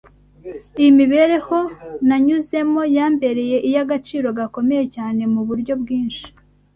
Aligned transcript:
Iyi 0.79 0.91
mibereho 0.99 1.57
nanyuzemo 2.07 2.81
yambereye 2.95 3.57
iy’agaciro 3.69 4.27
gakomeye 4.39 4.83
cyane 4.95 5.21
mu 5.33 5.41
buryo 5.47 5.73
bwinshi 5.81 6.25